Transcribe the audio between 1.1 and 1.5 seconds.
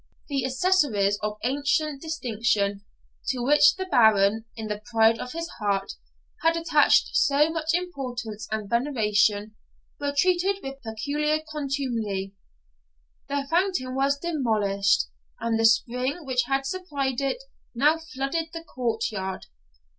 of